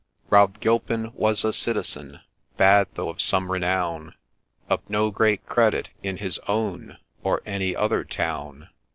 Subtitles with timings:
[0.31, 2.21] Rob Gilpin' was a citizen;'
[2.57, 4.15] But though of some' renown,
[4.67, 8.69] Of no great' credit' in his own, Or any other town.